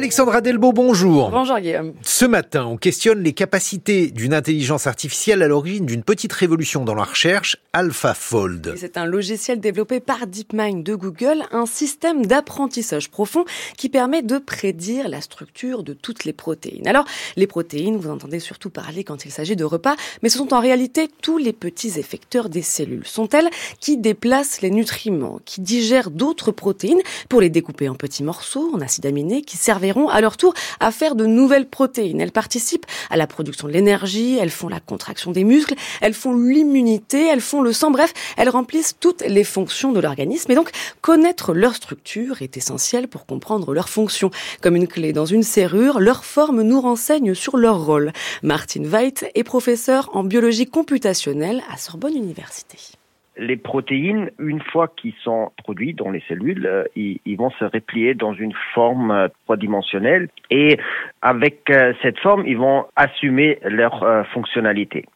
[0.00, 1.28] Alexandra Delbo, bonjour.
[1.30, 1.92] Bonjour Guillaume.
[2.00, 6.94] Ce matin, on questionne les capacités d'une intelligence artificielle à l'origine d'une petite révolution dans
[6.94, 8.76] la recherche, AlphaFold.
[8.78, 13.44] C'est un logiciel développé par DeepMind de Google, un système d'apprentissage profond
[13.76, 16.88] qui permet de prédire la structure de toutes les protéines.
[16.88, 17.04] Alors,
[17.36, 20.60] les protéines, vous entendez surtout parler quand il s'agit de repas, mais ce sont en
[20.60, 23.06] réalité tous les petits effecteurs des cellules.
[23.06, 28.70] Sont-elles qui déplacent les nutriments, qui digèrent d'autres protéines pour les découper en petits morceaux,
[28.72, 32.20] en acides aminés, qui servent à leur tour à faire de nouvelles protéines.
[32.20, 36.36] Elles participent à la production de l'énergie, elles font la contraction des muscles, elles font
[36.36, 40.52] l'immunité, elles font le sang, bref, elles remplissent toutes les fonctions de l'organisme.
[40.52, 44.30] Et donc, connaître leur structure est essentiel pour comprendre leur fonction.
[44.60, 48.12] Comme une clé dans une serrure, leur forme nous renseigne sur leur rôle.
[48.42, 52.99] Martin Veit est professeur en biologie computationnelle à Sorbonne Université
[53.36, 58.14] les protéines, une fois qu'ils sont produits dans les cellules, euh, ils, vont se replier
[58.14, 60.78] dans une forme euh, trois-dimensionnelle et
[61.22, 65.06] avec euh, cette forme, ils vont assumer leur fonctionnalité.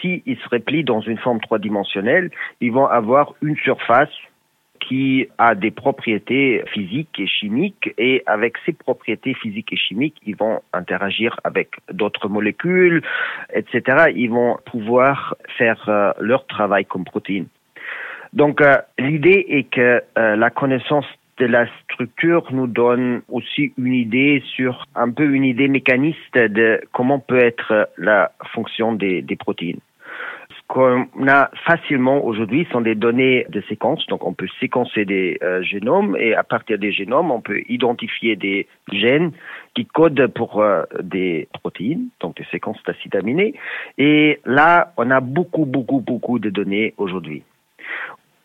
[0.00, 4.10] S'ils se replient dans une forme trois-dimensionnelle, ils vont avoir une surface
[4.86, 10.36] qui a des propriétés physiques et chimiques et avec ces propriétés physiques et chimiques, ils
[10.36, 13.02] vont interagir avec d'autres molécules,
[13.52, 14.12] etc.
[14.14, 17.48] Ils vont pouvoir faire euh, leur travail comme protéines.
[18.32, 21.06] Donc euh, l'idée est que euh, la connaissance
[21.38, 26.80] de la structure nous donne aussi une idée sur un peu une idée mécaniste de
[26.92, 29.80] comment peut être la fonction des protéines
[30.68, 34.06] qu'on a facilement aujourd'hui sont des données de séquence.
[34.06, 38.36] Donc, on peut séquencer des euh, génomes et à partir des génomes, on peut identifier
[38.36, 39.32] des gènes
[39.74, 43.54] qui codent pour euh, des protéines, donc des séquences d'acides aminés.
[43.98, 47.42] Et là, on a beaucoup, beaucoup, beaucoup de données aujourd'hui.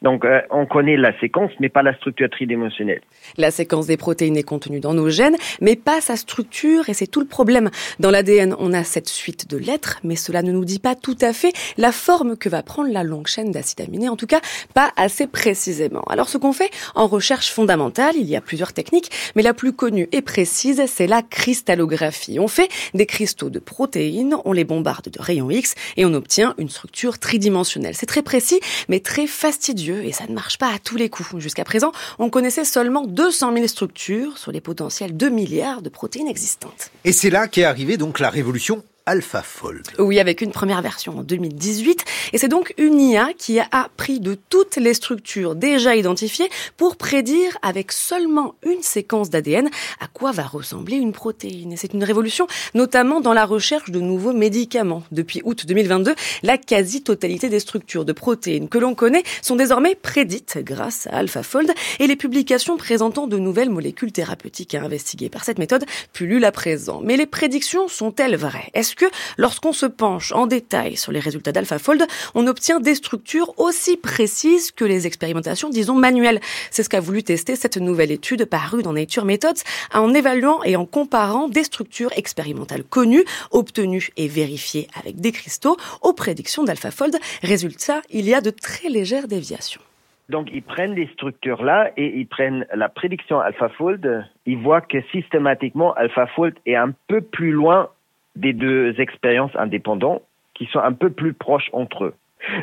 [0.01, 3.01] Donc, euh, on connaît la séquence, mais pas la structure tridimensionnelle.
[3.37, 7.05] La séquence des protéines est contenue dans nos gènes, mais pas sa structure, et c'est
[7.05, 7.69] tout le problème.
[7.99, 11.17] Dans l'ADN, on a cette suite de lettres, mais cela ne nous dit pas tout
[11.21, 14.41] à fait la forme que va prendre la longue chaîne d'acides aminés, en tout cas
[14.73, 16.03] pas assez précisément.
[16.09, 19.73] Alors, ce qu'on fait en recherche fondamentale, il y a plusieurs techniques, mais la plus
[19.73, 22.39] connue et précise, c'est la cristallographie.
[22.39, 26.55] On fait des cristaux de protéines, on les bombarde de rayons X, et on obtient
[26.57, 27.93] une structure tridimensionnelle.
[27.93, 28.59] C'est très précis,
[28.89, 31.37] mais très fastidieux et ça ne marche pas à tous les coups.
[31.37, 36.27] Jusqu'à présent, on connaissait seulement 200 000 structures sur les potentiels 2 milliards de protéines
[36.27, 36.91] existantes.
[37.03, 39.87] Et c'est là qu'est arrivée donc la révolution AlphaFold.
[39.99, 42.05] Oui, avec une première version en 2018.
[42.33, 46.95] Et c'est donc une IA qui a appris de toutes les structures déjà identifiées pour
[46.95, 49.69] prédire avec seulement une séquence d'ADN
[49.99, 51.73] à quoi va ressembler une protéine.
[51.73, 55.03] Et c'est une révolution, notamment dans la recherche de nouveaux médicaments.
[55.11, 60.59] Depuis août 2022, la quasi-totalité des structures de protéines que l'on connaît sont désormais prédites
[60.59, 65.59] grâce à AlphaFold et les publications présentant de nouvelles molécules thérapeutiques à investiguer par cette
[65.59, 67.01] méthode pullulent à présent.
[67.03, 68.71] Mais les prédictions sont-elles vraies?
[68.91, 69.05] Est-ce que
[69.37, 72.03] lorsqu'on se penche en détail sur les résultats d'AlphaFold,
[72.35, 76.41] on obtient des structures aussi précises que les expérimentations, disons, manuelles
[76.71, 79.63] C'est ce qu'a voulu tester cette nouvelle étude parue dans Nature Methods
[79.93, 85.77] en évaluant et en comparant des structures expérimentales connues, obtenues et vérifiées avec des cristaux
[86.01, 87.15] aux prédictions d'AlphaFold.
[87.43, 89.81] Résultat, il y a de très légères déviations.
[90.27, 94.25] Donc, ils prennent les structures-là et ils prennent la prédiction AlphaFold.
[94.45, 97.89] Ils voient que systématiquement, AlphaFold est un peu plus loin
[98.35, 102.13] des deux expériences indépendantes qui sont un peu plus proches entre eux.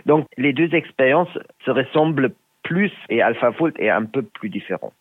[0.07, 4.93] Donc les deux expériences se ressemblent plus et AlphaFold est un peu plus différent.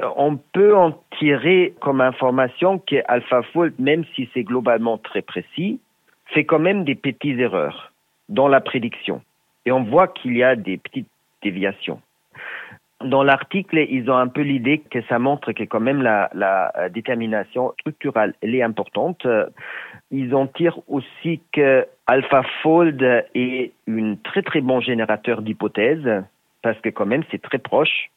[0.00, 5.80] Euh, on peut en tirer comme information que AlphaFold, même si c'est globalement très précis,
[6.26, 7.92] fait quand même des petites erreurs
[8.28, 9.22] dans la prédiction.
[9.66, 11.08] Et on voit qu'il y a des petites
[11.42, 12.00] déviations.
[13.02, 17.72] Dans l'article, ils ont un peu l'idée que ça montre que quand même la, détermination
[17.80, 19.26] structurelle elle est importante.
[20.10, 23.02] Ils en tirent aussi que AlphaFold
[23.34, 26.24] est un très très bon générateur d'hypothèses
[26.62, 28.10] parce que quand même c'est très proche,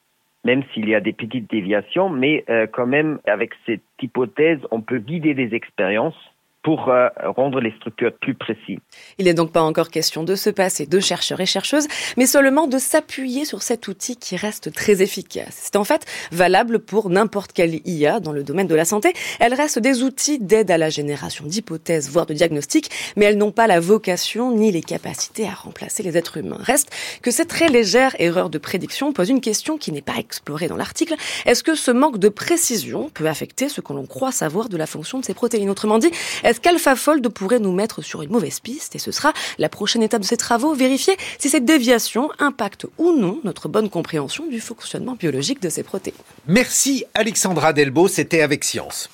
[0.43, 4.81] même s'il y a des petites déviations, mais euh, quand même avec cette hypothèse on
[4.81, 6.32] peut guider des expériences
[6.63, 8.79] pour euh, rendre les structures plus précises.
[9.17, 11.87] Il n'est donc pas encore question de se passer de chercheurs et chercheuses,
[12.17, 15.59] mais seulement de s'appuyer sur cet outil qui reste très efficace.
[15.63, 19.13] C'est en fait valable pour n'importe quelle IA dans le domaine de la santé.
[19.39, 23.51] Elles restent des outils d'aide à la génération d'hypothèses, voire de diagnostics, mais elles n'ont
[23.51, 26.59] pas la vocation ni les capacités à remplacer les êtres humains.
[26.59, 26.89] Reste
[27.21, 30.77] que cette très légère erreur de prédiction pose une question qui n'est pas explorée dans
[30.77, 31.15] l'article.
[31.45, 34.85] Est-ce que ce manque de précision peut affecter ce que l'on croit savoir de la
[34.85, 35.69] fonction de ces protéines?
[35.69, 36.11] Autrement dit,
[36.53, 38.95] est-ce qu'AlphaFold pourrait nous mettre sur une mauvaise piste?
[38.95, 43.11] Et ce sera la prochaine étape de ces travaux, vérifier si cette déviation impacte ou
[43.11, 46.13] non notre bonne compréhension du fonctionnement biologique de ces protéines.
[46.45, 49.09] Merci Alexandra Delbo, c'était avec Science.